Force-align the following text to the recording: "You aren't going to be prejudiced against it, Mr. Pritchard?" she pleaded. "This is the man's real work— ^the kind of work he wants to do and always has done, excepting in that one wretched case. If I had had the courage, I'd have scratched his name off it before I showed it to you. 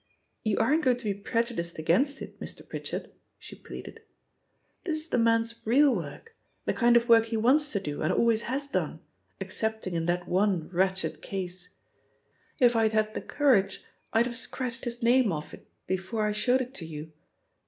"You 0.43 0.57
aren't 0.57 0.83
going 0.83 0.97
to 0.97 1.13
be 1.13 1.13
prejudiced 1.13 1.77
against 1.77 2.23
it, 2.23 2.39
Mr. 2.39 2.67
Pritchard?" 2.67 3.11
she 3.37 3.55
pleaded. 3.55 4.01
"This 4.83 4.95
is 4.95 5.09
the 5.09 5.19
man's 5.19 5.61
real 5.63 5.95
work— 5.95 6.35
^the 6.67 6.75
kind 6.75 6.97
of 6.97 7.07
work 7.07 7.27
he 7.27 7.37
wants 7.37 7.71
to 7.71 7.79
do 7.79 8.01
and 8.01 8.11
always 8.11 8.41
has 8.49 8.65
done, 8.65 9.01
excepting 9.39 9.93
in 9.93 10.07
that 10.07 10.27
one 10.27 10.69
wretched 10.71 11.21
case. 11.21 11.75
If 12.57 12.75
I 12.75 12.81
had 12.81 12.93
had 12.93 13.13
the 13.13 13.21
courage, 13.21 13.83
I'd 14.11 14.25
have 14.25 14.35
scratched 14.35 14.85
his 14.85 15.03
name 15.03 15.31
off 15.31 15.53
it 15.53 15.67
before 15.85 16.25
I 16.25 16.31
showed 16.31 16.61
it 16.61 16.73
to 16.73 16.85
you. 16.87 17.11